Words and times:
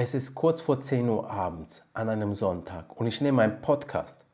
Es 0.00 0.14
ist 0.14 0.36
kurz 0.36 0.60
vor 0.60 0.78
10 0.78 1.08
Uhr 1.08 1.28
abends 1.28 1.82
an 1.92 2.08
einem 2.08 2.32
Sonntag 2.32 3.00
und 3.00 3.08
ich 3.08 3.20
nehme 3.20 3.42
einen 3.42 3.60
Podcast. 3.60 4.24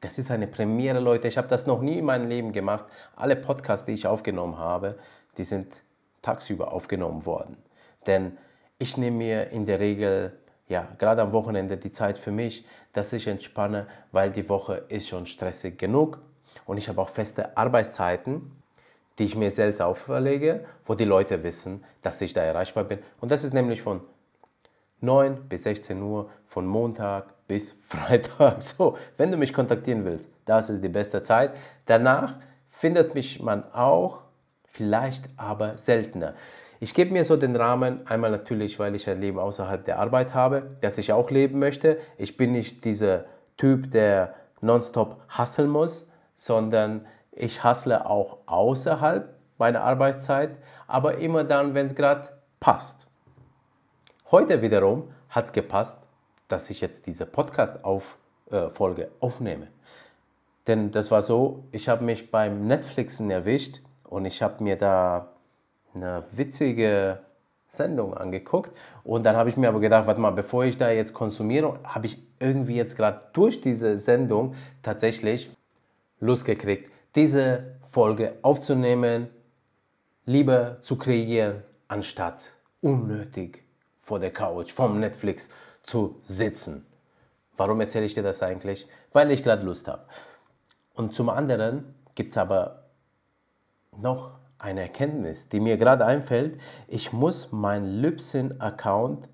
Das 0.00 0.16
ist 0.16 0.30
eine 0.30 0.46
Premiere, 0.46 1.00
Leute. 1.00 1.28
Ich 1.28 1.36
habe 1.36 1.48
das 1.48 1.66
noch 1.66 1.82
nie 1.82 1.98
in 1.98 2.06
meinem 2.06 2.30
Leben 2.30 2.50
gemacht. 2.50 2.86
Alle 3.14 3.36
Podcasts, 3.36 3.84
die 3.84 3.92
ich 3.92 4.06
aufgenommen 4.06 4.56
habe, 4.56 4.98
die 5.36 5.44
sind 5.44 5.82
tagsüber 6.22 6.72
aufgenommen 6.72 7.26
worden. 7.26 7.58
Denn 8.06 8.38
ich 8.78 8.96
nehme 8.96 9.18
mir 9.18 9.50
in 9.50 9.66
der 9.66 9.80
Regel, 9.80 10.32
ja, 10.66 10.88
gerade 10.96 11.20
am 11.20 11.32
Wochenende 11.32 11.76
die 11.76 11.92
Zeit 11.92 12.16
für 12.16 12.32
mich, 12.32 12.64
dass 12.94 13.12
ich 13.12 13.26
entspanne, 13.26 13.86
weil 14.12 14.30
die 14.30 14.48
Woche 14.48 14.86
ist 14.88 15.08
schon 15.08 15.26
stressig 15.26 15.78
genug 15.78 16.22
und 16.64 16.78
ich 16.78 16.88
habe 16.88 17.02
auch 17.02 17.10
feste 17.10 17.54
Arbeitszeiten, 17.54 18.50
die 19.18 19.24
ich 19.24 19.36
mir 19.36 19.50
selbst 19.50 19.82
auferlege, 19.82 20.64
wo 20.86 20.94
die 20.94 21.04
Leute 21.04 21.42
wissen, 21.42 21.84
dass 22.00 22.22
ich 22.22 22.32
da 22.32 22.40
erreichbar 22.40 22.84
bin. 22.84 23.00
Und 23.20 23.30
das 23.30 23.44
ist 23.44 23.52
nämlich 23.52 23.82
von 23.82 24.00
9 25.04 25.48
bis 25.48 25.64
16 25.64 26.00
Uhr, 26.02 26.30
von 26.46 26.66
Montag 26.66 27.34
bis 27.46 27.72
Freitag. 27.82 28.62
So, 28.62 28.96
wenn 29.16 29.30
du 29.30 29.36
mich 29.36 29.52
kontaktieren 29.52 30.04
willst, 30.04 30.30
das 30.44 30.70
ist 30.70 30.82
die 30.82 30.88
beste 30.88 31.22
Zeit. 31.22 31.54
Danach 31.86 32.36
findet 32.70 33.14
mich 33.14 33.42
man 33.42 33.64
auch, 33.72 34.22
vielleicht 34.66 35.28
aber 35.36 35.76
seltener. 35.78 36.34
Ich 36.80 36.92
gebe 36.92 37.12
mir 37.12 37.24
so 37.24 37.36
den 37.36 37.56
Rahmen, 37.56 38.06
einmal 38.06 38.30
natürlich, 38.30 38.78
weil 38.78 38.94
ich 38.94 39.08
ein 39.08 39.20
Leben 39.20 39.38
außerhalb 39.38 39.84
der 39.84 39.98
Arbeit 39.98 40.34
habe, 40.34 40.76
das 40.80 40.98
ich 40.98 41.12
auch 41.12 41.30
leben 41.30 41.58
möchte. 41.58 41.98
Ich 42.18 42.36
bin 42.36 42.52
nicht 42.52 42.84
dieser 42.84 43.24
Typ, 43.56 43.90
der 43.90 44.34
nonstop 44.60 45.20
hasseln 45.28 45.70
muss, 45.70 46.08
sondern 46.34 47.06
ich 47.30 47.62
hassle 47.62 48.06
auch 48.06 48.38
außerhalb 48.46 49.34
meiner 49.58 49.82
Arbeitszeit, 49.82 50.56
aber 50.86 51.18
immer 51.18 51.44
dann, 51.44 51.74
wenn 51.74 51.86
es 51.86 51.94
gerade 51.94 52.28
passt. 52.60 53.06
Heute 54.34 54.62
wiederum 54.62 55.12
hat 55.28 55.44
es 55.44 55.52
gepasst, 55.52 56.02
dass 56.48 56.68
ich 56.68 56.80
jetzt 56.80 57.06
diese 57.06 57.24
Podcast-Folge 57.24 59.02
äh, 59.02 59.08
aufnehme. 59.20 59.68
Denn 60.66 60.90
das 60.90 61.12
war 61.12 61.22
so, 61.22 61.62
ich 61.70 61.88
habe 61.88 62.04
mich 62.04 62.32
beim 62.32 62.66
Netflixen 62.66 63.30
erwischt 63.30 63.80
und 64.02 64.24
ich 64.24 64.42
habe 64.42 64.64
mir 64.64 64.74
da 64.74 65.28
eine 65.94 66.24
witzige 66.32 67.20
Sendung 67.68 68.12
angeguckt 68.12 68.76
und 69.04 69.24
dann 69.24 69.36
habe 69.36 69.50
ich 69.50 69.56
mir 69.56 69.68
aber 69.68 69.78
gedacht, 69.78 70.08
warte 70.08 70.20
mal, 70.20 70.32
bevor 70.32 70.64
ich 70.64 70.76
da 70.76 70.90
jetzt 70.90 71.14
konsumiere, 71.14 71.78
habe 71.84 72.06
ich 72.06 72.20
irgendwie 72.40 72.74
jetzt 72.74 72.96
gerade 72.96 73.20
durch 73.34 73.60
diese 73.60 73.98
Sendung 73.98 74.56
tatsächlich 74.82 75.48
Lust 76.18 76.44
gekriegt, 76.44 76.90
diese 77.14 77.76
Folge 77.88 78.32
aufzunehmen, 78.42 79.28
lieber 80.26 80.78
zu 80.82 80.98
kreieren, 80.98 81.62
anstatt 81.86 82.40
unnötig 82.80 83.63
vor 84.04 84.20
der 84.20 84.32
Couch, 84.32 84.72
vom 84.72 85.00
Netflix 85.00 85.48
zu 85.82 86.20
sitzen. 86.22 86.86
Warum 87.56 87.80
erzähle 87.80 88.04
ich 88.04 88.14
dir 88.14 88.22
das 88.22 88.42
eigentlich? 88.42 88.86
Weil 89.12 89.30
ich 89.30 89.42
gerade 89.42 89.64
Lust 89.64 89.88
habe. 89.88 90.04
Und 90.94 91.14
zum 91.14 91.30
anderen 91.30 91.94
gibt 92.14 92.32
es 92.32 92.38
aber 92.38 92.84
noch 93.96 94.32
eine 94.58 94.82
Erkenntnis, 94.82 95.48
die 95.48 95.58
mir 95.58 95.78
gerade 95.78 96.04
einfällt. 96.04 96.60
Ich 96.86 97.12
muss 97.12 97.50
meinen 97.50 97.86
Libsyn-Account 97.86 99.28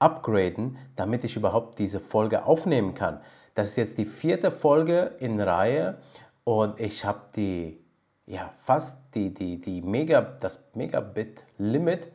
upgraden, 0.00 0.76
damit 0.96 1.22
ich 1.22 1.36
überhaupt 1.36 1.78
diese 1.78 2.00
Folge 2.00 2.44
aufnehmen 2.46 2.94
kann. 2.94 3.20
Das 3.54 3.70
ist 3.70 3.76
jetzt 3.76 3.98
die 3.98 4.06
vierte 4.06 4.50
Folge 4.50 5.12
in 5.20 5.40
Reihe 5.40 5.98
und 6.42 6.80
ich 6.80 7.04
habe 7.04 7.20
die, 7.36 7.80
ja, 8.26 8.52
fast 8.64 9.14
die, 9.14 9.32
die, 9.32 9.60
die 9.60 9.82
Mega, 9.82 10.20
das 10.20 10.74
Megabit-Limit 10.74 12.10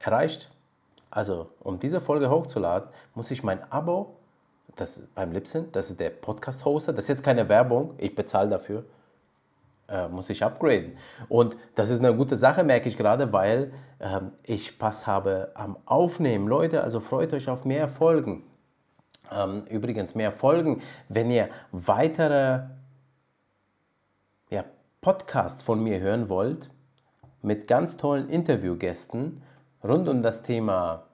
erreicht. 0.00 0.50
Also, 1.14 1.46
um 1.60 1.78
diese 1.78 2.00
Folge 2.00 2.28
hochzuladen, 2.28 2.88
muss 3.14 3.30
ich 3.30 3.44
mein 3.44 3.62
Abo, 3.70 4.16
das 4.74 5.00
beim 5.14 5.30
Libsyn, 5.30 5.70
das 5.70 5.88
ist 5.90 6.00
der 6.00 6.10
Podcast-Hoster, 6.10 6.92
das 6.92 7.04
ist 7.04 7.08
jetzt 7.08 7.22
keine 7.22 7.48
Werbung, 7.48 7.94
ich 7.98 8.16
bezahle 8.16 8.50
dafür, 8.50 8.84
äh, 9.88 10.08
muss 10.08 10.28
ich 10.28 10.42
upgraden. 10.42 10.96
Und 11.28 11.56
das 11.76 11.90
ist 11.90 12.00
eine 12.00 12.16
gute 12.16 12.34
Sache, 12.34 12.64
merke 12.64 12.88
ich 12.88 12.96
gerade, 12.96 13.32
weil 13.32 13.72
ähm, 14.00 14.32
ich 14.42 14.66
Spaß 14.66 15.06
habe 15.06 15.52
am 15.54 15.76
Aufnehmen. 15.86 16.48
Leute, 16.48 16.82
also 16.82 16.98
freut 16.98 17.32
euch 17.32 17.48
auf 17.48 17.64
mehr 17.64 17.86
Folgen. 17.88 18.42
Ähm, 19.30 19.66
übrigens, 19.70 20.16
mehr 20.16 20.32
Folgen, 20.32 20.82
wenn 21.08 21.30
ihr 21.30 21.48
weitere 21.70 22.62
ja, 24.50 24.64
Podcasts 25.00 25.62
von 25.62 25.80
mir 25.80 26.00
hören 26.00 26.28
wollt, 26.28 26.70
mit 27.40 27.68
ganz 27.68 27.96
tollen 27.96 28.28
Interviewgästen 28.28 29.42
rund 29.84 30.08
um 30.08 30.22
das 30.22 30.42
Thema 30.42 31.04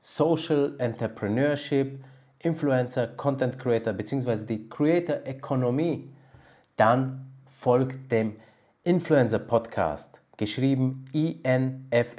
Social 0.00 0.74
Entrepreneurship, 0.78 2.02
Influencer, 2.40 3.06
Content 3.06 3.58
Creator 3.58 3.92
bzw. 3.92 4.44
die 4.46 4.68
Creator 4.68 5.24
Economy, 5.24 6.10
dann 6.76 7.30
folgt 7.46 8.10
dem 8.10 8.36
Influencer 8.82 9.38
Podcast, 9.38 10.20
geschrieben 10.36 11.04
I-N-F-L-Z-R 11.12 12.18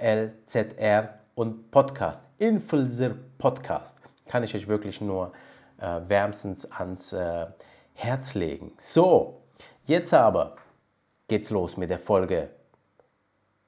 und 1.35 1.71
Podcast, 1.71 2.23
Influencer 2.38 3.16
Podcast. 3.38 3.97
Kann 4.27 4.44
ich 4.44 4.55
euch 4.55 4.67
wirklich 4.67 5.01
nur 5.01 5.33
äh, 5.79 6.00
wärmstens 6.07 6.71
ans 6.71 7.11
äh, 7.11 7.47
Herz 7.95 8.35
legen. 8.35 8.71
So, 8.77 9.41
jetzt 9.85 10.13
aber 10.13 10.55
geht's 11.27 11.50
los 11.50 11.75
mit 11.75 11.89
der 11.89 12.00
Folge 12.00 12.60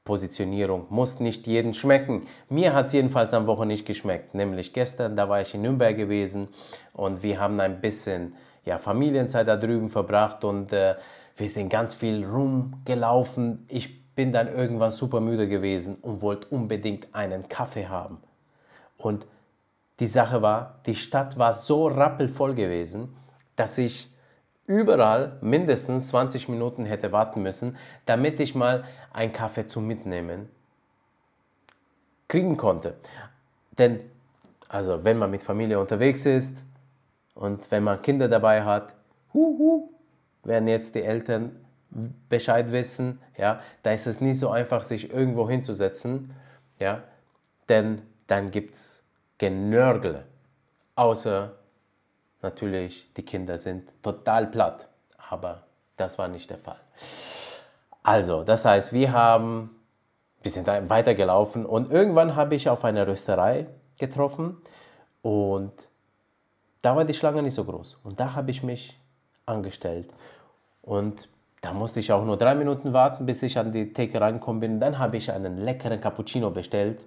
Positionierung 0.05 0.87
muss 0.89 1.19
nicht 1.19 1.47
jedem 1.47 1.73
schmecken. 1.73 2.27
Mir 2.49 2.73
hat 2.73 2.87
es 2.87 2.93
jedenfalls 2.93 3.33
am 3.33 3.47
Woche 3.47 3.65
nicht 3.65 3.85
geschmeckt. 3.85 4.35
Nämlich 4.35 4.73
gestern, 4.73 5.15
da 5.15 5.29
war 5.29 5.41
ich 5.41 5.53
in 5.53 5.61
Nürnberg 5.61 5.95
gewesen 5.95 6.49
und 6.93 7.23
wir 7.23 7.39
haben 7.39 7.59
ein 7.59 7.79
bisschen 7.79 8.35
ja, 8.65 8.77
Familienzeit 8.77 9.47
da 9.47 9.55
drüben 9.55 9.89
verbracht 9.89 10.43
und 10.43 10.73
äh, 10.73 10.95
wir 11.37 11.49
sind 11.49 11.69
ganz 11.69 11.93
viel 11.93 12.25
rumgelaufen. 12.25 13.65
Ich 13.69 14.13
bin 14.13 14.31
dann 14.31 14.47
irgendwann 14.47 14.91
super 14.91 15.21
müde 15.21 15.47
gewesen 15.47 15.95
und 16.01 16.21
wollte 16.21 16.47
unbedingt 16.49 17.13
einen 17.15 17.47
Kaffee 17.47 17.87
haben. 17.87 18.17
Und 18.97 19.25
die 19.99 20.07
Sache 20.07 20.41
war, 20.41 20.79
die 20.85 20.95
Stadt 20.95 21.37
war 21.37 21.53
so 21.53 21.87
rappelvoll 21.87 22.55
gewesen, 22.55 23.15
dass 23.55 23.77
ich 23.77 24.12
überall 24.65 25.37
mindestens 25.41 26.09
20 26.09 26.49
Minuten 26.49 26.85
hätte 26.85 27.11
warten 27.11 27.41
müssen, 27.41 27.77
damit 28.05 28.39
ich 28.39 28.55
mal 28.55 28.85
einen 29.11 29.33
Kaffee 29.33 29.67
zum 29.67 29.87
Mitnehmen 29.87 30.49
kriegen 32.27 32.57
konnte. 32.57 32.95
Denn, 33.77 33.99
also 34.69 35.03
wenn 35.03 35.17
man 35.17 35.31
mit 35.31 35.41
Familie 35.41 35.79
unterwegs 35.79 36.25
ist 36.25 36.57
und 37.35 37.69
wenn 37.71 37.83
man 37.83 38.01
Kinder 38.01 38.27
dabei 38.27 38.63
hat, 38.63 38.93
huhu, 39.33 39.89
werden 40.43 40.67
jetzt 40.67 40.95
die 40.95 41.03
Eltern 41.03 41.55
Bescheid 42.29 42.71
wissen, 42.71 43.19
ja, 43.37 43.61
da 43.83 43.91
ist 43.91 44.07
es 44.07 44.19
nicht 44.19 44.39
so 44.39 44.49
einfach, 44.49 44.83
sich 44.83 45.11
irgendwo 45.13 45.47
hinzusetzen, 45.47 46.33
ja, 46.79 47.03
denn 47.69 48.01
dann 48.27 48.49
gibt 48.49 48.75
es 48.75 49.03
Genörgel, 49.37 50.23
außer 50.95 51.51
natürlich, 52.43 53.11
die 53.15 53.23
Kinder 53.23 53.57
sind 53.57 53.89
total 54.03 54.47
platt. 54.47 54.87
Aber 55.29 55.63
das 55.97 56.17
war 56.17 56.27
nicht 56.27 56.49
der 56.49 56.57
Fall. 56.57 56.79
Also, 58.03 58.43
das 58.43 58.65
heißt, 58.65 58.93
wir 58.93 59.11
haben 59.13 59.63
ein 59.63 59.69
bisschen 60.43 60.67
weitergelaufen 60.67 61.65
und 61.65 61.91
irgendwann 61.91 62.35
habe 62.35 62.55
ich 62.55 62.69
auf 62.69 62.83
eine 62.83 63.07
Rösterei 63.07 63.67
getroffen 63.97 64.57
und 65.21 65.71
da 66.81 66.95
war 66.95 67.05
die 67.05 67.13
Schlange 67.13 67.41
nicht 67.41 67.55
so 67.55 67.63
groß. 67.63 67.97
Und 68.03 68.19
da 68.19 68.35
habe 68.35 68.51
ich 68.51 68.61
mich 68.61 68.99
angestellt. 69.45 70.13
Und 70.81 71.29
da 71.61 71.71
musste 71.71 72.01
ich 72.01 72.11
auch 72.11 72.25
nur 72.25 72.35
drei 72.35 72.55
Minuten 72.55 72.91
warten, 72.91 73.25
bis 73.25 73.41
ich 73.41 73.57
an 73.57 73.71
die 73.71 73.93
Theke 73.93 74.19
reingekommen 74.19 74.59
bin. 74.59 74.79
Dann 74.81 74.99
habe 74.99 75.15
ich 75.15 75.31
einen 75.31 75.57
leckeren 75.59 76.01
Cappuccino 76.01 76.49
bestellt, 76.49 76.99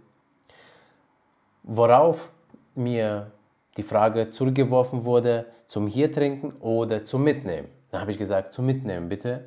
worauf 1.63 2.31
mir 2.75 3.31
die 3.77 3.83
Frage 3.83 4.31
zurückgeworfen 4.31 5.05
wurde, 5.05 5.47
zum 5.69 5.87
hier 5.87 6.11
trinken 6.11 6.53
oder 6.61 7.05
zum 7.05 7.25
Mitnehmen. 7.25 7.69
Dann 7.91 8.01
habe 8.01 8.13
ich 8.13 8.19
gesagt, 8.19 8.53
zum 8.53 8.67
Mitnehmen 8.67 9.09
bitte. 9.09 9.45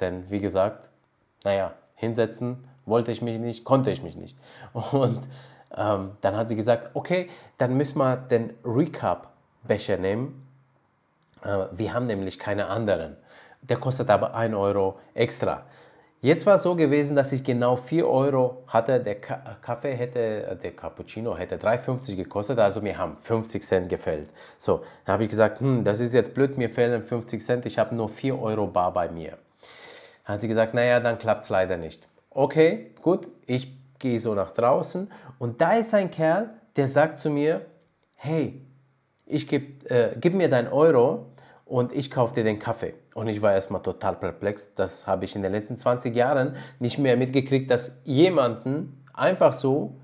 Denn 0.00 0.30
wie 0.30 0.40
gesagt, 0.40 0.88
naja, 1.44 1.72
hinsetzen 1.94 2.64
wollte 2.86 3.12
ich 3.12 3.22
mich 3.22 3.38
nicht, 3.38 3.64
konnte 3.64 3.90
ich 3.90 4.02
mich 4.02 4.16
nicht. 4.16 4.38
Und 4.92 5.20
ähm, 5.76 6.12
dann 6.20 6.36
hat 6.36 6.48
sie 6.48 6.56
gesagt, 6.56 6.90
okay, 6.94 7.28
dann 7.58 7.76
müssen 7.76 7.98
wir 7.98 8.16
den 8.16 8.54
Recap-Becher 8.64 9.96
nehmen. 9.96 10.46
Äh, 11.42 11.66
wir 11.72 11.92
haben 11.92 12.06
nämlich 12.06 12.38
keine 12.38 12.66
anderen. 12.66 13.16
Der 13.62 13.78
kostet 13.78 14.10
aber 14.10 14.34
1 14.34 14.54
Euro 14.54 14.98
extra. 15.14 15.62
Jetzt 16.24 16.46
war 16.46 16.54
es 16.54 16.62
so 16.62 16.74
gewesen, 16.74 17.16
dass 17.16 17.32
ich 17.32 17.44
genau 17.44 17.76
4 17.76 18.08
Euro 18.08 18.62
hatte. 18.68 18.98
Der 18.98 19.16
Kaffee 19.16 19.92
hätte, 19.92 20.58
der 20.62 20.70
Cappuccino 20.70 21.36
hätte 21.36 21.58
3,50 21.58 22.16
gekostet, 22.16 22.58
also 22.58 22.80
mir 22.80 22.96
haben 22.96 23.18
50 23.20 23.62
Cent 23.62 23.90
gefällt. 23.90 24.30
So, 24.56 24.80
dann 25.04 25.12
habe 25.12 25.24
ich 25.24 25.28
gesagt, 25.28 25.60
hm, 25.60 25.84
das 25.84 26.00
ist 26.00 26.14
jetzt 26.14 26.32
blöd, 26.32 26.56
mir 26.56 26.70
fehlen 26.70 27.02
50 27.02 27.44
Cent, 27.44 27.66
ich 27.66 27.78
habe 27.78 27.94
nur 27.94 28.08
4 28.08 28.40
Euro 28.40 28.66
bar 28.66 28.94
bei 28.94 29.10
mir. 29.10 29.36
Dann 30.24 30.36
hat 30.36 30.40
sie 30.40 30.48
gesagt, 30.48 30.72
naja, 30.72 30.98
dann 30.98 31.18
klappt 31.18 31.44
es 31.44 31.50
leider 31.50 31.76
nicht. 31.76 32.08
Okay, 32.30 32.92
gut, 33.02 33.28
ich 33.44 33.76
gehe 33.98 34.18
so 34.18 34.34
nach 34.34 34.52
draußen 34.52 35.12
und 35.38 35.60
da 35.60 35.74
ist 35.74 35.92
ein 35.92 36.10
Kerl, 36.10 36.48
der 36.76 36.88
sagt 36.88 37.18
zu 37.18 37.28
mir, 37.28 37.66
hey, 38.14 38.62
ich 39.26 39.46
geb, 39.46 39.90
äh, 39.90 40.16
gib 40.18 40.32
mir 40.32 40.48
dein 40.48 40.72
Euro 40.72 41.26
und 41.64 41.92
ich 41.92 42.10
kaufe 42.10 42.34
dir 42.34 42.44
den 42.44 42.58
Kaffee. 42.58 42.94
Und 43.14 43.28
ich 43.28 43.40
war 43.40 43.52
erstmal 43.52 43.82
total 43.82 44.16
perplex. 44.16 44.74
Das 44.74 45.06
habe 45.06 45.24
ich 45.24 45.34
in 45.34 45.42
den 45.42 45.52
letzten 45.52 45.76
20 45.76 46.14
Jahren 46.14 46.56
nicht 46.78 46.98
mehr 46.98 47.16
mitgekriegt, 47.16 47.70
dass 47.70 48.00
jemanden 48.04 49.04
einfach 49.14 49.52
so 49.52 49.96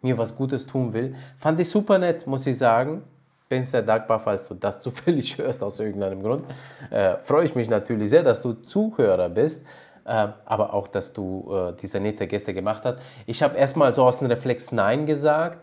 mir 0.00 0.18
was 0.18 0.36
Gutes 0.36 0.66
tun 0.66 0.92
will. 0.92 1.14
Fand 1.38 1.58
ich 1.60 1.70
super 1.70 1.98
nett, 1.98 2.26
muss 2.26 2.46
ich 2.46 2.58
sagen. 2.58 3.02
Bin 3.48 3.64
sehr 3.64 3.82
dankbar, 3.82 4.20
falls 4.20 4.48
du 4.48 4.54
das 4.54 4.80
zufällig 4.82 5.38
hörst 5.38 5.62
aus 5.62 5.80
irgendeinem 5.80 6.22
Grund. 6.22 6.44
Äh, 6.90 7.16
Freue 7.18 7.46
ich 7.46 7.54
mich 7.54 7.68
natürlich 7.68 8.10
sehr, 8.10 8.22
dass 8.22 8.42
du 8.42 8.52
Zuhörer 8.54 9.28
bist. 9.28 9.64
Äh, 10.04 10.28
aber 10.44 10.74
auch, 10.74 10.88
dass 10.88 11.12
du 11.12 11.52
äh, 11.52 11.72
diese 11.80 12.00
nette 12.00 12.26
Gäste 12.26 12.54
gemacht 12.54 12.82
hast. 12.84 12.98
Ich 13.26 13.42
habe 13.42 13.56
erstmal 13.56 13.92
so 13.92 14.04
aus 14.04 14.18
dem 14.18 14.28
Reflex 14.28 14.72
Nein 14.72 15.06
gesagt 15.06 15.58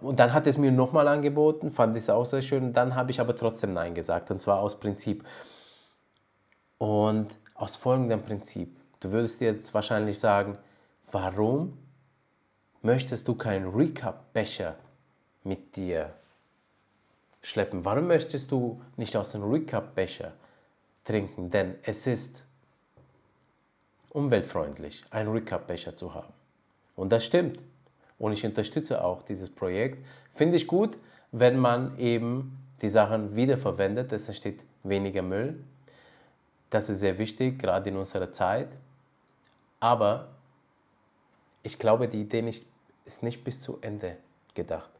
und 0.00 0.18
dann 0.18 0.32
hat 0.32 0.46
es 0.46 0.56
mir 0.56 0.72
nochmal 0.72 1.08
angeboten, 1.08 1.70
fand 1.70 1.96
ich 1.96 2.04
es 2.04 2.10
auch 2.10 2.24
sehr 2.24 2.42
schön. 2.42 2.72
Dann 2.72 2.94
habe 2.94 3.10
ich 3.10 3.20
aber 3.20 3.34
trotzdem 3.34 3.72
Nein 3.72 3.94
gesagt 3.94 4.30
und 4.30 4.40
zwar 4.40 4.60
aus 4.60 4.78
Prinzip. 4.78 5.24
Und 6.78 7.28
aus 7.54 7.76
folgendem 7.76 8.22
Prinzip. 8.22 8.76
Du 9.00 9.10
würdest 9.10 9.40
dir 9.40 9.48
jetzt 9.48 9.72
wahrscheinlich 9.74 10.18
sagen, 10.18 10.58
warum 11.12 11.78
möchtest 12.82 13.28
du 13.28 13.34
keinen 13.34 13.68
Recap-Becher 13.74 14.76
mit 15.44 15.76
dir 15.76 16.12
schleppen? 17.42 17.84
Warum 17.84 18.06
möchtest 18.06 18.50
du 18.50 18.80
nicht 18.96 19.16
aus 19.16 19.32
dem 19.32 19.42
Recap-Becher 19.42 20.32
trinken? 21.04 21.50
Denn 21.50 21.76
es 21.82 22.06
ist 22.06 22.44
umweltfreundlich, 24.10 25.04
einen 25.10 25.30
Recap-Becher 25.30 25.96
zu 25.96 26.14
haben. 26.14 26.32
Und 26.96 27.10
das 27.10 27.24
stimmt. 27.24 27.60
Und 28.18 28.32
ich 28.32 28.44
unterstütze 28.44 29.04
auch 29.04 29.22
dieses 29.22 29.50
Projekt. 29.50 30.04
Finde 30.34 30.56
ich 30.56 30.66
gut, 30.66 30.96
wenn 31.32 31.58
man 31.58 31.98
eben 31.98 32.58
die 32.82 32.88
Sachen 32.88 33.34
wiederverwendet. 33.34 34.12
Es 34.12 34.28
entsteht 34.28 34.60
weniger 34.82 35.22
Müll. 35.22 35.62
Das 36.70 36.88
ist 36.90 37.00
sehr 37.00 37.18
wichtig, 37.18 37.58
gerade 37.58 37.90
in 37.90 37.96
unserer 37.96 38.32
Zeit. 38.32 38.68
Aber 39.80 40.28
ich 41.62 41.78
glaube, 41.78 42.08
die 42.08 42.20
Idee 42.20 42.42
nicht, 42.42 42.66
ist 43.04 43.22
nicht 43.22 43.44
bis 43.44 43.60
zu 43.60 43.78
Ende 43.80 44.16
gedacht. 44.54 44.90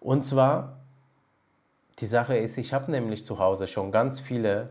Und 0.00 0.24
zwar, 0.24 0.78
die 1.98 2.06
Sache 2.06 2.36
ist, 2.36 2.58
ich 2.58 2.72
habe 2.72 2.90
nämlich 2.90 3.24
zu 3.24 3.38
Hause 3.38 3.66
schon 3.66 3.92
ganz 3.92 4.20
viele 4.20 4.70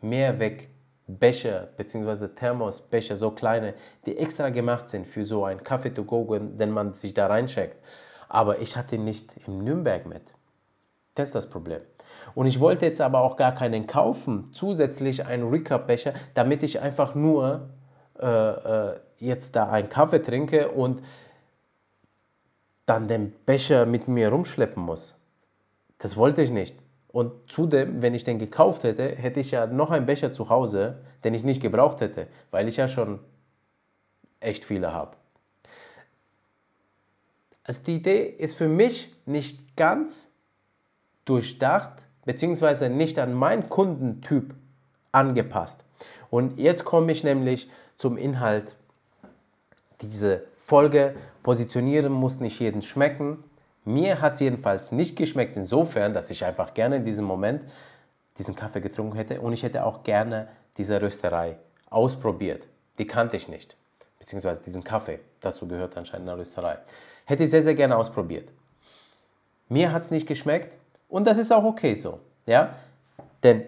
Mehrweg 0.00 0.68
Becher 1.06 1.68
bzw. 1.76 2.28
Thermosbecher, 2.28 3.16
so 3.16 3.30
kleine, 3.30 3.74
die 4.06 4.16
extra 4.16 4.48
gemacht 4.50 4.88
sind 4.88 5.06
für 5.06 5.24
so 5.24 5.44
einen 5.44 5.62
Kaffee 5.62 5.90
to 5.90 6.04
go, 6.04 6.38
den 6.38 6.70
man 6.70 6.94
sich 6.94 7.14
da 7.14 7.26
reincheckt. 7.26 7.76
Aber 8.28 8.60
ich 8.60 8.76
hatte 8.76 8.96
ihn 8.96 9.04
nicht 9.04 9.30
in 9.46 9.64
Nürnberg 9.64 10.06
mit. 10.06 10.22
Das 11.14 11.28
ist 11.28 11.34
das 11.34 11.50
Problem. 11.50 11.80
Und 12.34 12.46
ich 12.46 12.58
wollte 12.58 12.86
jetzt 12.86 13.00
aber 13.00 13.20
auch 13.20 13.36
gar 13.36 13.54
keinen 13.54 13.86
kaufen, 13.86 14.52
zusätzlich 14.52 15.26
einen 15.26 15.48
Recap-Becher, 15.48 16.14
damit 16.34 16.62
ich 16.62 16.80
einfach 16.80 17.14
nur 17.14 17.68
äh, 18.18 18.26
äh, 18.26 19.00
jetzt 19.18 19.56
da 19.56 19.70
einen 19.70 19.88
Kaffee 19.88 20.22
trinke 20.22 20.70
und 20.70 21.02
dann 22.86 23.08
den 23.08 23.32
Becher 23.46 23.86
mit 23.86 24.08
mir 24.08 24.28
rumschleppen 24.30 24.82
muss. 24.82 25.16
Das 25.98 26.16
wollte 26.16 26.42
ich 26.42 26.50
nicht. 26.50 26.76
Und 27.14 27.30
zudem, 27.46 28.02
wenn 28.02 28.12
ich 28.12 28.24
den 28.24 28.40
gekauft 28.40 28.82
hätte, 28.82 29.04
hätte 29.14 29.38
ich 29.38 29.52
ja 29.52 29.68
noch 29.68 29.92
einen 29.92 30.04
Becher 30.04 30.32
zu 30.32 30.48
Hause, 30.48 30.98
den 31.22 31.32
ich 31.32 31.44
nicht 31.44 31.62
gebraucht 31.62 32.00
hätte, 32.00 32.26
weil 32.50 32.66
ich 32.66 32.76
ja 32.76 32.88
schon 32.88 33.20
echt 34.40 34.64
viele 34.64 34.92
habe. 34.92 35.16
Also 37.62 37.84
die 37.84 37.94
Idee 37.94 38.24
ist 38.24 38.56
für 38.56 38.66
mich 38.66 39.14
nicht 39.26 39.76
ganz 39.76 40.32
durchdacht, 41.24 42.04
beziehungsweise 42.24 42.90
nicht 42.90 43.16
an 43.20 43.32
meinen 43.32 43.68
Kundentyp 43.68 44.52
angepasst. 45.12 45.84
Und 46.30 46.58
jetzt 46.58 46.84
komme 46.84 47.12
ich 47.12 47.22
nämlich 47.22 47.70
zum 47.96 48.16
Inhalt. 48.16 48.74
Diese 50.02 50.42
Folge 50.66 51.14
positionieren 51.44 52.12
muss 52.12 52.40
nicht 52.40 52.58
jeden 52.58 52.82
schmecken. 52.82 53.44
Mir 53.84 54.20
hat 54.20 54.34
es 54.34 54.40
jedenfalls 54.40 54.92
nicht 54.92 55.16
geschmeckt, 55.16 55.56
insofern, 55.56 56.14
dass 56.14 56.30
ich 56.30 56.44
einfach 56.44 56.74
gerne 56.74 56.96
in 56.96 57.04
diesem 57.04 57.24
Moment 57.24 57.62
diesen 58.38 58.54
Kaffee 58.54 58.80
getrunken 58.80 59.16
hätte 59.16 59.40
und 59.40 59.52
ich 59.52 59.62
hätte 59.62 59.84
auch 59.84 60.02
gerne 60.02 60.48
diese 60.76 61.00
Rösterei 61.00 61.56
ausprobiert. 61.90 62.64
Die 62.98 63.06
kannte 63.06 63.36
ich 63.36 63.48
nicht, 63.48 63.76
beziehungsweise 64.18 64.60
diesen 64.60 64.82
Kaffee. 64.82 65.20
Dazu 65.40 65.68
gehört 65.68 65.96
anscheinend 65.96 66.28
eine 66.28 66.38
Rösterei. 66.38 66.78
Hätte 67.26 67.44
ich 67.44 67.50
sehr, 67.50 67.62
sehr 67.62 67.74
gerne 67.74 67.96
ausprobiert. 67.96 68.48
Mir 69.68 69.92
hat 69.92 70.02
es 70.02 70.10
nicht 70.10 70.26
geschmeckt 70.26 70.76
und 71.08 71.26
das 71.26 71.38
ist 71.38 71.52
auch 71.52 71.64
okay 71.64 71.94
so. 71.94 72.20
Ja? 72.46 72.74
Denn 73.42 73.64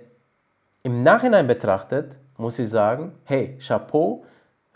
im 0.82 1.02
Nachhinein 1.02 1.46
betrachtet 1.46 2.16
muss 2.36 2.58
ich 2.58 2.68
sagen, 2.68 3.12
hey, 3.24 3.58
Chapeau, 3.58 4.24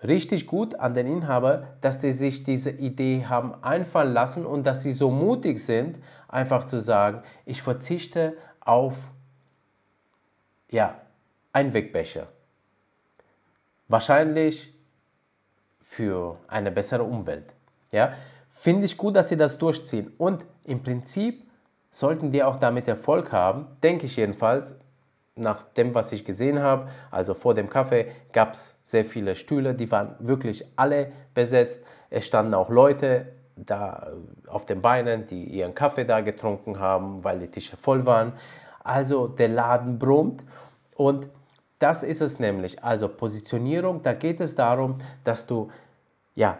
richtig 0.03 0.47
gut 0.47 0.75
an 0.77 0.95
den 0.95 1.07
Inhaber, 1.07 1.69
dass 1.81 2.01
die 2.01 2.13
sich 2.13 2.45
diese 2.45 2.71
Idee 2.71 3.27
haben 3.27 3.55
einfallen 3.63 4.13
lassen 4.13 4.47
und 4.47 4.65
dass 4.65 4.83
sie 4.83 4.93
so 4.93 5.11
mutig 5.11 5.65
sind, 5.65 5.99
einfach 6.29 6.67
zu 6.67 6.81
sagen, 6.81 7.23
ich 7.45 7.63
verzichte 7.63 8.37
auf 8.61 8.95
ja, 10.71 11.01
Einwegbecher. 11.53 12.29
Wahrscheinlich 13.89 14.73
für 15.81 16.39
eine 16.47 16.71
bessere 16.71 17.03
Umwelt. 17.03 17.53
Ja? 17.91 18.15
Finde 18.53 18.85
ich 18.85 18.97
gut, 18.97 19.17
dass 19.17 19.29
sie 19.29 19.37
das 19.37 19.59
durchziehen. 19.59 20.13
Und 20.17 20.47
im 20.65 20.83
Prinzip 20.83 21.45
sollten 21.91 22.31
die 22.31 22.45
auch 22.45 22.57
damit 22.57 22.87
Erfolg 22.87 23.33
haben, 23.33 23.67
denke 23.83 24.07
ich 24.07 24.17
jedenfalls, 24.17 24.79
nach 25.37 25.63
dem, 25.63 25.95
was 25.95 26.13
ich 26.13 26.25
gesehen 26.25 26.61
habe, 26.61 26.89
also 27.11 27.35
vor 27.35 27.55
dem 27.55 27.71
Kaffee, 27.71 28.13
gab 28.33 28.53
es 28.53 28.79
sehr 28.83 29.05
viele 29.05 29.35
Stühle, 29.35 29.75
die 29.75 29.91
waren 29.91 30.17
wirklich 30.19 30.67
alle 30.77 31.13
besetzt. 31.35 31.85
Es 32.11 32.27
standen 32.27 32.55
auch 32.55 32.69
Leute 32.69 33.27
da 33.57 34.13
auf 34.47 34.67
den 34.67 34.81
Beinen, 34.83 35.27
die 35.27 35.45
ihren 35.45 35.75
Kaffee 35.75 36.05
da 36.05 36.21
getrunken 36.21 36.79
haben, 36.79 37.23
weil 37.25 37.39
die 37.39 37.49
Tische 37.49 37.77
voll 37.77 38.07
waren. 38.07 38.33
Also 38.83 39.29
der 39.29 39.49
Laden 39.49 39.99
brummt 39.99 40.43
und 40.97 41.29
das 41.79 42.03
ist 42.03 42.21
es 42.21 42.39
nämlich. 42.39 42.83
Also 42.85 43.09
Positionierung, 43.09 44.03
da 44.03 44.13
geht 44.13 44.41
es 44.41 44.55
darum, 44.55 44.99
dass 45.25 45.47
du 45.47 45.71
ja 46.35 46.59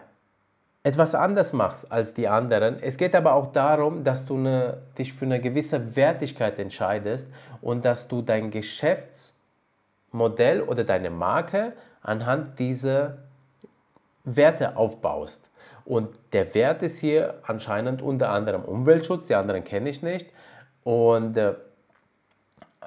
etwas 0.83 1.15
anders 1.15 1.53
machst 1.53 1.93
als 1.93 2.15
die 2.15 2.27
anderen. 2.27 2.83
Es 2.83 2.97
geht 2.97 3.15
aber 3.15 3.35
auch 3.35 3.53
darum, 3.53 4.03
dass 4.03 4.25
du 4.25 4.37
eine, 4.37 4.79
dich 4.97 5.13
für 5.13 5.27
eine 5.27 5.39
gewisse 5.41 5.95
Wertigkeit 5.95 6.59
entscheidest 6.59 7.31
und 7.61 7.85
dass 7.85 8.09
du 8.09 8.23
dein 8.23 8.51
Geschäftsmodell 8.51 10.63
oder 10.63 10.85
deine 10.85 11.11
Marke 11.11 11.75
anhand 12.03 12.59
dieser 12.59 13.19
Werte 14.25 14.77
aufbaust. 14.77 15.51
Und 15.85 16.09
der 16.33 16.55
Wert 16.55 16.83
ist 16.83 16.99
hier 16.99 17.41
anscheinend 17.43 18.01
unter 18.01 18.31
anderem 18.31 18.65
Umweltschutz, 18.65 19.27
die 19.27 19.35
anderen 19.35 19.65
kenne 19.65 19.91
ich 19.91 20.03
nicht. 20.03 20.31
Und 20.83 21.37
äh, 21.37 21.55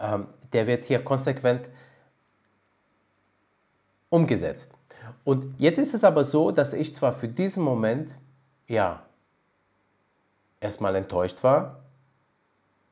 ähm, 0.01 0.27
der 0.51 0.65
wird 0.67 0.85
hier 0.85 1.03
konsequent 1.03 1.69
umgesetzt. 4.09 4.73
Und 5.24 5.60
jetzt 5.60 5.80
ist 5.80 5.94
es 5.94 6.03
aber 6.03 6.24
so, 6.24 6.51
dass 6.51 6.74
ich 6.74 6.94
zwar 6.94 7.13
für 7.13 7.27
diesen 7.27 7.63
Moment, 7.63 8.12
ja, 8.68 9.01
erstmal 10.60 10.96
enttäuscht 10.96 11.44
war. 11.44 11.80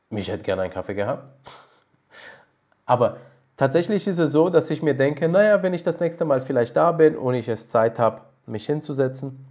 Mich 0.10 0.28
hätte 0.28 0.44
gerne 0.44 0.64
einen 0.64 0.74
Kaffee 0.74 0.94
gehabt. 0.94 1.24
Aber 2.86 3.18
tatsächlich 3.56 4.06
ist 4.08 4.20
es 4.20 4.32
so, 4.34 4.50
dass 4.50 4.70
ich 4.70 4.84
mir 4.84 4.94
denke, 4.94 5.30
naja, 5.30 5.64
wenn 5.64 5.74
ich 5.74 5.84
das 5.84 6.00
nächste 6.02 6.26
Mal 6.26 6.42
vielleicht 6.42 6.76
da 6.76 6.92
bin 6.92 7.16
und 7.16 7.34
ich 7.34 7.48
es 7.48 7.70
Zeit 7.70 7.98
habe, 7.98 8.22
mich 8.46 8.66
hinzusetzen, 8.66 9.46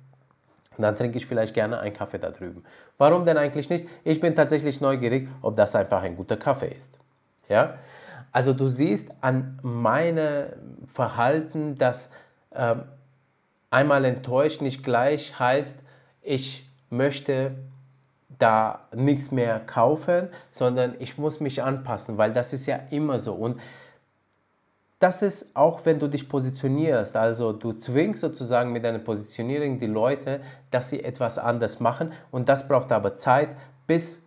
dann 0.76 0.96
trinke 0.96 1.18
ich 1.18 1.26
vielleicht 1.26 1.54
gerne 1.54 1.78
einen 1.80 1.94
Kaffee 1.94 2.18
da 2.18 2.30
drüben. 2.30 2.64
Warum 2.98 3.24
denn 3.24 3.36
eigentlich 3.36 3.70
nicht? 3.70 3.86
Ich 4.04 4.20
bin 4.20 4.34
tatsächlich 4.34 4.80
neugierig, 4.80 5.28
ob 5.42 5.56
das 5.56 5.74
einfach 5.74 6.02
ein 6.02 6.16
guter 6.16 6.36
Kaffee 6.36 6.74
ist. 6.76 6.98
Ja? 7.48 7.78
Also 8.32 8.52
du 8.52 8.68
siehst 8.68 9.10
an 9.20 9.58
meinem 9.62 10.46
Verhalten, 10.86 11.76
dass 11.78 12.10
ähm, 12.54 12.82
einmal 13.70 14.04
enttäuscht 14.04 14.60
nicht 14.60 14.82
gleich 14.82 15.38
heißt, 15.38 15.82
ich 16.22 16.68
möchte 16.90 17.52
da 18.38 18.88
nichts 18.92 19.30
mehr 19.30 19.60
kaufen, 19.60 20.28
sondern 20.50 20.94
ich 20.98 21.18
muss 21.18 21.40
mich 21.40 21.62
anpassen, 21.62 22.18
weil 22.18 22.32
das 22.32 22.52
ist 22.52 22.66
ja 22.66 22.80
immer 22.90 23.18
so. 23.18 23.34
Und 23.34 23.60
das 24.98 25.22
ist 25.22 25.56
auch, 25.56 25.84
wenn 25.84 25.98
du 25.98 26.08
dich 26.08 26.28
positionierst, 26.28 27.16
also 27.16 27.52
du 27.52 27.72
zwingst 27.72 28.20
sozusagen 28.20 28.72
mit 28.72 28.84
deiner 28.84 28.98
Positionierung 28.98 29.78
die 29.78 29.86
Leute, 29.86 30.40
dass 30.70 30.90
sie 30.90 31.02
etwas 31.02 31.38
anders 31.38 31.80
machen 31.80 32.12
und 32.30 32.48
das 32.48 32.68
braucht 32.68 32.92
aber 32.92 33.16
Zeit, 33.16 33.48
bis 33.86 34.22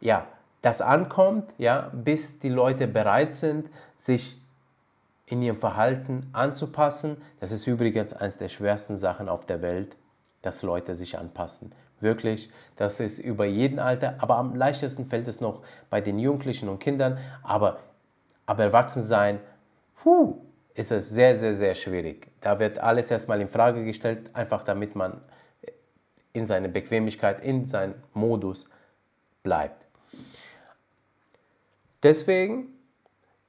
ja, 0.00 0.26
das 0.62 0.80
ankommt, 0.80 1.54
ja, 1.58 1.90
bis 1.92 2.40
die 2.40 2.48
Leute 2.48 2.88
bereit 2.88 3.34
sind, 3.34 3.68
sich 3.96 4.36
in 5.30 5.42
ihrem 5.42 5.58
Verhalten 5.58 6.28
anzupassen. 6.32 7.18
Das 7.40 7.52
ist 7.52 7.66
übrigens 7.66 8.12
eines 8.12 8.38
der 8.38 8.48
schwersten 8.48 8.96
Sachen 8.96 9.28
auf 9.28 9.46
der 9.46 9.62
Welt, 9.62 9.96
dass 10.42 10.62
Leute 10.62 10.94
sich 10.94 11.18
anpassen. 11.18 11.74
Wirklich, 12.00 12.50
das 12.76 13.00
ist 13.00 13.18
über 13.18 13.44
jeden 13.44 13.78
Alter, 13.78 14.16
aber 14.18 14.36
am 14.36 14.54
leichtesten 14.54 15.06
fällt 15.06 15.26
es 15.28 15.40
noch 15.40 15.62
bei 15.90 16.00
den 16.00 16.18
Jugendlichen 16.18 16.68
und 16.68 16.78
Kindern. 16.78 17.18
Aber, 17.42 17.80
aber 18.46 18.64
Erwachsensein, 18.64 19.40
puh, 19.96 20.38
ist 20.74 20.92
es 20.92 21.10
sehr, 21.10 21.34
sehr, 21.36 21.54
sehr 21.54 21.74
schwierig. 21.74 22.30
Da 22.40 22.58
wird 22.60 22.78
alles 22.78 23.10
erstmal 23.10 23.40
in 23.40 23.48
Frage 23.48 23.84
gestellt, 23.84 24.30
einfach 24.32 24.62
damit 24.62 24.94
man 24.94 25.20
in 26.32 26.46
seiner 26.46 26.68
Bequemlichkeit, 26.68 27.40
in 27.40 27.66
seinem 27.66 27.94
Modus 28.14 28.68
bleibt. 29.42 29.88
Deswegen 32.02 32.77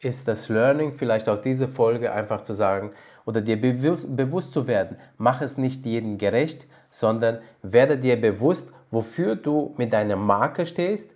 ist 0.02 0.28
das 0.28 0.50
Learning 0.50 0.94
vielleicht 0.94 1.28
aus 1.28 1.42
dieser 1.42 1.68
Folge 1.68 2.12
einfach 2.12 2.42
zu 2.42 2.54
sagen 2.54 2.92
oder 3.26 3.42
dir 3.42 3.60
bewusst, 3.60 4.16
bewusst 4.16 4.54
zu 4.54 4.66
werden, 4.68 4.98
mach 5.18 5.42
es 5.42 5.58
nicht 5.58 5.86
jedem 5.86 6.18
gerecht, 6.18 6.68
sondern 6.90 7.40
werde 7.62 7.98
dir 7.98 8.20
bewusst, 8.20 8.72
wofür 8.92 9.36
du 9.36 9.74
mit 9.78 9.94
deiner 9.94 10.16
Marke 10.16 10.66
stehst, 10.66 11.12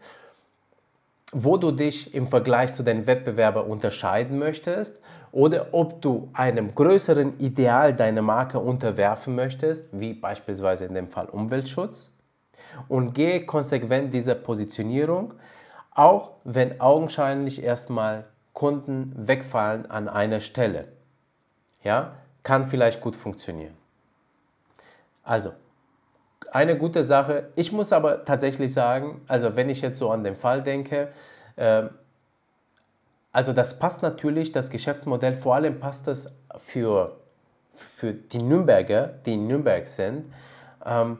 wo 1.31 1.57
du 1.57 1.71
dich 1.71 2.13
im 2.13 2.27
Vergleich 2.27 2.73
zu 2.73 2.83
deinen 2.83 3.07
Wettbewerbern 3.07 3.65
unterscheiden 3.65 4.37
möchtest 4.37 5.01
oder 5.31 5.67
ob 5.71 6.01
du 6.01 6.29
einem 6.33 6.75
größeren 6.75 7.39
Ideal 7.39 7.95
deiner 7.95 8.21
Marke 8.21 8.59
unterwerfen 8.59 9.33
möchtest, 9.33 9.87
wie 9.91 10.13
beispielsweise 10.13 10.85
in 10.85 10.93
dem 10.93 11.09
Fall 11.09 11.25
Umweltschutz. 11.25 12.11
Und 12.87 13.13
gehe 13.13 13.45
konsequent 13.45 14.13
dieser 14.13 14.35
Positionierung, 14.35 15.33
auch 15.91 16.31
wenn 16.43 16.79
augenscheinlich 16.79 17.63
erstmal 17.63 18.25
Kunden 18.53 19.13
wegfallen 19.15 19.89
an 19.89 20.07
einer 20.07 20.39
Stelle. 20.39 20.87
Ja, 21.83 22.13
kann 22.43 22.67
vielleicht 22.67 23.01
gut 23.01 23.15
funktionieren. 23.15 23.75
Also, 25.23 25.53
eine 26.51 26.77
gute 26.77 27.03
Sache. 27.03 27.49
Ich 27.55 27.71
muss 27.71 27.91
aber 27.91 28.25
tatsächlich 28.25 28.73
sagen, 28.73 29.21
also 29.27 29.55
wenn 29.55 29.69
ich 29.69 29.81
jetzt 29.81 29.97
so 29.97 30.11
an 30.11 30.23
den 30.23 30.35
Fall 30.35 30.61
denke, 30.61 31.09
äh, 31.55 31.83
also 33.31 33.51
das 33.51 33.79
passt 33.79 34.03
natürlich, 34.03 34.51
das 34.51 34.69
Geschäftsmodell, 34.69 35.35
vor 35.35 35.55
allem 35.55 35.79
passt 35.79 36.07
das 36.07 36.31
für, 36.59 37.17
für 37.73 38.13
die 38.13 38.43
Nürnberger, 38.43 39.07
die 39.25 39.33
in 39.33 39.47
Nürnberg 39.47 39.87
sind. 39.87 40.31
Ähm, 40.85 41.19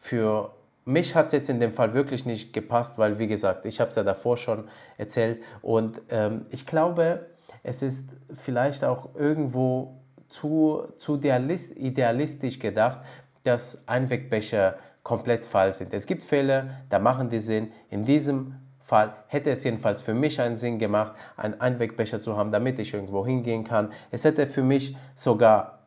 für 0.00 0.50
mich 0.84 1.14
hat 1.14 1.26
es 1.26 1.32
jetzt 1.32 1.50
in 1.50 1.60
dem 1.60 1.72
Fall 1.72 1.94
wirklich 1.94 2.26
nicht 2.26 2.52
gepasst, 2.52 2.98
weil 2.98 3.18
wie 3.18 3.26
gesagt, 3.26 3.66
ich 3.66 3.80
habe 3.80 3.90
es 3.90 3.96
ja 3.96 4.02
davor 4.02 4.36
schon 4.36 4.68
erzählt 4.98 5.42
und 5.60 6.00
ähm, 6.10 6.46
ich 6.50 6.66
glaube, 6.66 7.26
es 7.62 7.82
ist 7.82 8.08
vielleicht 8.42 8.84
auch 8.84 9.14
irgendwo 9.14 10.00
zu, 10.28 10.88
zu 10.96 11.20
idealistisch 11.20 12.58
gedacht, 12.58 13.00
dass 13.44 13.86
Einwegbecher 13.86 14.76
komplett 15.02 15.46
falsch 15.46 15.76
sind. 15.76 15.92
Es 15.94 16.06
gibt 16.06 16.24
Fälle, 16.24 16.78
da 16.88 16.98
machen 16.98 17.28
die 17.28 17.40
Sinn. 17.40 17.72
In 17.90 18.04
diesem 18.04 18.54
Fall 18.80 19.14
hätte 19.26 19.50
es 19.50 19.64
jedenfalls 19.64 20.00
für 20.00 20.14
mich 20.14 20.40
einen 20.40 20.56
Sinn 20.56 20.78
gemacht, 20.78 21.14
einen 21.36 21.60
Einwegbecher 21.60 22.20
zu 22.20 22.36
haben, 22.36 22.52
damit 22.52 22.78
ich 22.78 22.94
irgendwo 22.94 23.24
hingehen 23.26 23.64
kann. 23.64 23.92
Es 24.10 24.24
hätte 24.24 24.46
für 24.46 24.62
mich 24.62 24.96
sogar, 25.14 25.80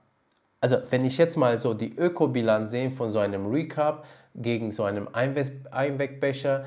also 0.59 0.77
wenn 0.89 1.05
ich 1.05 1.17
jetzt 1.17 1.37
mal 1.37 1.59
so 1.59 1.73
die 1.73 1.95
Ökobilanz 1.95 2.71
sehe 2.71 2.91
von 2.91 3.11
so 3.11 3.19
einem 3.19 3.47
Recap 3.47 4.05
gegen 4.35 4.71
so 4.71 4.83
einem 4.83 5.07
Einwegbecher, 5.13 6.65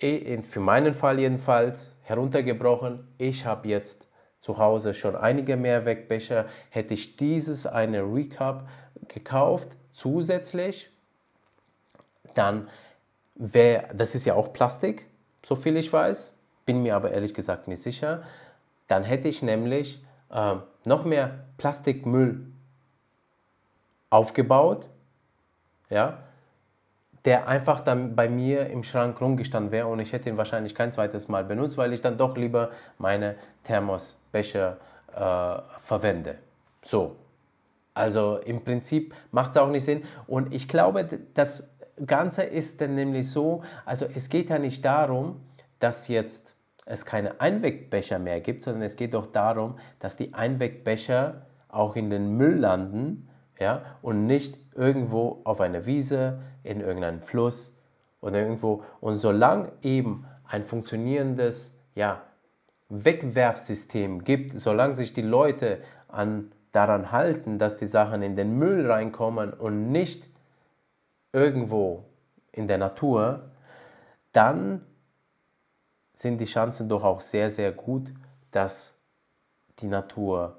eh, 0.00 0.42
für 0.42 0.60
meinen 0.60 0.94
Fall 0.94 1.18
jedenfalls 1.18 1.96
heruntergebrochen, 2.02 3.08
ich 3.18 3.44
habe 3.44 3.68
jetzt 3.68 4.06
zu 4.40 4.58
Hause 4.58 4.94
schon 4.94 5.16
einige 5.16 5.56
Mehrwegbecher, 5.56 6.46
hätte 6.70 6.94
ich 6.94 7.16
dieses 7.16 7.66
eine 7.66 8.02
Recap 8.02 8.68
gekauft, 9.08 9.70
zusätzlich, 9.92 10.90
dann 12.34 12.68
wäre, 13.34 13.88
das 13.94 14.14
ist 14.14 14.24
ja 14.24 14.34
auch 14.34 14.52
Plastik, 14.52 15.06
so 15.44 15.56
viel 15.56 15.76
ich 15.76 15.92
weiß, 15.92 16.34
bin 16.66 16.82
mir 16.82 16.94
aber 16.94 17.10
ehrlich 17.10 17.34
gesagt 17.34 17.66
nicht 17.68 17.82
sicher, 17.82 18.22
dann 18.86 19.02
hätte 19.02 19.28
ich 19.28 19.42
nämlich 19.42 20.04
äh, 20.30 20.56
noch 20.84 21.04
mehr 21.04 21.44
Plastikmüll 21.56 22.46
aufgebaut, 24.10 24.86
ja, 25.90 26.18
der 27.24 27.48
einfach 27.48 27.80
dann 27.80 28.14
bei 28.14 28.28
mir 28.28 28.68
im 28.68 28.82
Schrank 28.82 29.20
rumgestanden 29.20 29.72
wäre 29.72 29.86
und 29.88 29.98
ich 30.00 30.12
hätte 30.12 30.28
ihn 30.28 30.36
wahrscheinlich 30.36 30.74
kein 30.74 30.92
zweites 30.92 31.28
Mal 31.28 31.44
benutzt, 31.44 31.76
weil 31.76 31.92
ich 31.92 32.00
dann 32.00 32.16
doch 32.16 32.36
lieber 32.36 32.70
meine 32.98 33.34
Thermosbecher 33.64 34.76
äh, 35.14 35.78
verwende. 35.80 36.36
So, 36.82 37.16
also 37.94 38.38
im 38.38 38.62
Prinzip 38.62 39.14
macht 39.32 39.50
es 39.50 39.56
auch 39.56 39.68
nicht 39.68 39.84
Sinn. 39.84 40.04
Und 40.26 40.54
ich 40.54 40.68
glaube, 40.68 41.08
das 41.34 41.74
Ganze 42.06 42.44
ist 42.44 42.80
dann 42.80 42.94
nämlich 42.94 43.30
so, 43.30 43.62
also 43.84 44.06
es 44.14 44.28
geht 44.28 44.50
ja 44.50 44.58
nicht 44.58 44.84
darum, 44.84 45.40
dass 45.80 46.08
jetzt 46.08 46.54
es 46.86 47.04
keine 47.04 47.40
Einwegbecher 47.40 48.18
mehr 48.18 48.40
gibt, 48.40 48.64
sondern 48.64 48.82
es 48.82 48.96
geht 48.96 49.14
doch 49.14 49.26
darum, 49.26 49.78
dass 49.98 50.16
die 50.16 50.32
Einwegbecher 50.32 51.42
auch 51.68 51.96
in 51.96 52.08
den 52.08 52.36
Müll 52.36 52.58
landen 52.58 53.27
ja, 53.58 53.82
und 54.02 54.26
nicht 54.26 54.58
irgendwo 54.74 55.40
auf 55.44 55.60
einer 55.60 55.86
Wiese, 55.86 56.40
in 56.62 56.80
irgendeinem 56.80 57.22
Fluss 57.22 57.76
oder 58.20 58.40
irgendwo. 58.40 58.84
Und 59.00 59.16
solange 59.16 59.72
eben 59.82 60.26
ein 60.44 60.64
funktionierendes 60.64 61.78
ja, 61.94 62.22
Wegwerfsystem 62.88 64.24
gibt, 64.24 64.58
solange 64.58 64.94
sich 64.94 65.12
die 65.12 65.22
Leute 65.22 65.82
an 66.08 66.52
daran 66.72 67.10
halten, 67.12 67.58
dass 67.58 67.78
die 67.78 67.86
Sachen 67.86 68.22
in 68.22 68.36
den 68.36 68.58
Müll 68.58 68.90
reinkommen 68.90 69.52
und 69.52 69.90
nicht 69.90 70.28
irgendwo 71.32 72.04
in 72.52 72.68
der 72.68 72.78
Natur, 72.78 73.50
dann 74.32 74.84
sind 76.14 76.40
die 76.40 76.44
Chancen 76.44 76.88
doch 76.88 77.04
auch 77.04 77.20
sehr, 77.20 77.50
sehr 77.50 77.72
gut, 77.72 78.12
dass 78.50 79.00
die 79.78 79.88
Natur 79.88 80.58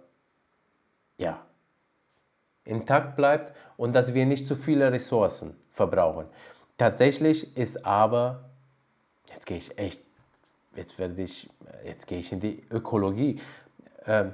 ja, 1.18 1.46
intakt 2.70 3.16
bleibt 3.16 3.54
und 3.78 3.94
dass 3.94 4.14
wir 4.14 4.26
nicht 4.26 4.48
zu 4.48 4.56
viele 4.56 4.92
Ressourcen 4.92 5.56
verbrauchen. 5.72 6.26
Tatsächlich 6.78 7.58
ist 7.58 7.86
aber, 7.86 8.46
jetzt 9.34 9.46
gehe 9.46 9.58
ich 9.58 9.78
echt, 9.78 10.02
jetzt 10.76 10.98
werde 10.98 11.22
ich, 11.22 11.50
jetzt 11.86 12.08
gehe 12.08 12.20
ich 12.20 12.32
in 12.32 12.40
die 12.40 12.64
Ökologie. 12.72 13.42
Ähm, 14.06 14.34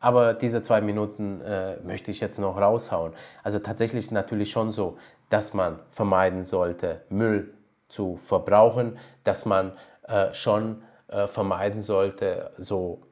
aber 0.00 0.34
diese 0.34 0.62
zwei 0.62 0.80
Minuten 0.80 1.40
äh, 1.42 1.76
möchte 1.84 2.10
ich 2.10 2.20
jetzt 2.20 2.38
noch 2.38 2.56
raushauen. 2.56 3.12
Also 3.42 3.58
tatsächlich 3.58 4.10
natürlich 4.10 4.50
schon 4.50 4.72
so, 4.72 4.98
dass 5.30 5.54
man 5.54 5.78
vermeiden 5.90 6.44
sollte, 6.44 7.02
Müll 7.08 7.54
zu 7.88 8.16
verbrauchen, 8.16 8.98
dass 9.22 9.46
man 9.46 9.72
äh, 10.08 10.34
schon 10.34 10.82
äh, 11.08 11.26
vermeiden 11.26 11.82
sollte, 11.82 12.50
so 12.58 13.02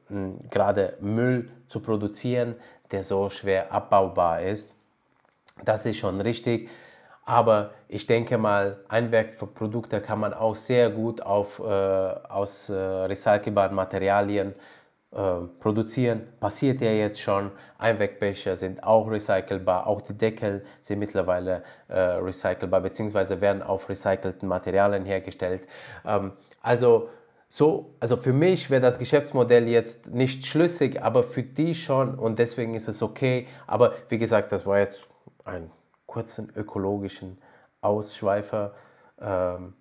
gerade 0.49 0.97
Müll 0.99 1.49
zu 1.67 1.79
produzieren, 1.79 2.55
der 2.91 3.03
so 3.03 3.29
schwer 3.29 3.71
abbaubar 3.71 4.41
ist. 4.41 4.73
Das 5.63 5.85
ist 5.85 5.97
schon 5.97 6.21
richtig. 6.21 6.69
Aber 7.25 7.71
ich 7.87 8.07
denke 8.07 8.37
mal, 8.37 8.79
Einwegprodukte 8.89 10.01
kann 10.01 10.19
man 10.19 10.33
auch 10.33 10.55
sehr 10.55 10.89
gut 10.89 11.21
auf, 11.21 11.59
äh, 11.59 11.63
aus 11.63 12.69
äh, 12.69 12.75
recycelbaren 12.75 13.75
Materialien 13.75 14.53
äh, 15.11 15.45
produzieren. 15.59 16.27
Passiert 16.39 16.81
ja 16.81 16.89
jetzt 16.89 17.21
schon. 17.21 17.51
Einwegbecher 17.77 18.55
sind 18.55 18.83
auch 18.83 19.09
recycelbar. 19.09 19.85
Auch 19.85 20.01
die 20.01 20.17
Deckel 20.17 20.65
sind 20.81 20.99
mittlerweile 20.99 21.63
äh, 21.89 21.99
recycelbar 21.99 22.81
bzw. 22.81 23.39
werden 23.39 23.61
auf 23.61 23.87
recycelten 23.87 24.47
Materialien 24.49 25.05
hergestellt. 25.05 25.67
Ähm, 26.05 26.31
also 26.61 27.09
so, 27.53 27.95
also 27.99 28.15
für 28.15 28.31
mich 28.31 28.69
wäre 28.69 28.79
das 28.79 28.97
Geschäftsmodell 28.97 29.67
jetzt 29.67 30.09
nicht 30.09 30.45
schlüssig, 30.45 31.03
aber 31.03 31.21
für 31.21 31.43
die 31.43 31.75
schon 31.75 32.15
und 32.15 32.39
deswegen 32.39 32.75
ist 32.75 32.87
es 32.87 33.03
okay. 33.03 33.45
Aber 33.67 33.93
wie 34.07 34.17
gesagt, 34.17 34.53
das 34.53 34.65
war 34.65 34.79
jetzt 34.79 35.01
ein 35.43 35.69
kurzen 36.05 36.49
ökologischen 36.55 37.37
Ausschweifer. 37.81 38.73
Ähm, 39.19 39.73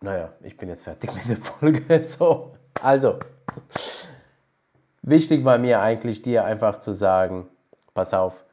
naja, 0.00 0.32
ich 0.42 0.56
bin 0.56 0.68
jetzt 0.68 0.82
fertig 0.82 1.14
mit 1.14 1.28
der 1.28 1.36
Folge. 1.36 2.02
So, 2.02 2.56
also. 2.82 3.20
Wichtig 5.02 5.44
war 5.44 5.56
mir 5.56 5.80
eigentlich 5.80 6.20
dir 6.20 6.44
einfach 6.44 6.80
zu 6.80 6.92
sagen, 6.92 7.46
pass 7.94 8.12
auf, 8.12 8.44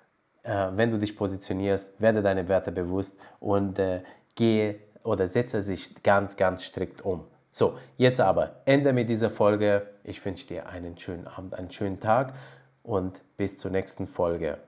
äh, 0.43 0.67
wenn 0.75 0.91
du 0.91 0.99
dich 0.99 1.17
positionierst, 1.17 1.99
werde 1.99 2.21
deine 2.21 2.47
Werte 2.47 2.71
bewusst 2.71 3.17
und 3.39 3.79
äh, 3.79 4.03
gehe 4.35 4.75
oder 5.01 5.25
setze 5.25 5.63
sich 5.63 6.03
ganz, 6.03 6.37
ganz 6.37 6.63
strikt 6.63 7.03
um. 7.03 7.25
So, 7.57 7.79
jetzt 7.97 8.21
aber 8.21 8.61
Ende 8.65 8.93
mit 8.93 9.09
dieser 9.09 9.31
Folge. 9.31 9.87
Ich 10.03 10.23
wünsche 10.23 10.45
dir 10.45 10.69
einen 10.69 10.95
schönen 10.95 11.25
Abend, 11.25 11.55
einen 11.55 11.71
schönen 11.71 11.99
Tag 11.99 12.35
und 12.83 13.19
bis 13.35 13.57
zur 13.57 13.71
nächsten 13.71 14.07
Folge. 14.07 14.59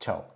Ciao. 0.00 0.33